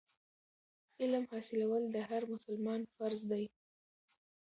علم 1.01 1.23
حاصلول 1.31 1.83
د 1.89 1.95
هر 2.09 2.21
مسلمان 2.33 2.81
فرض 2.95 3.21
دی. 3.31 3.45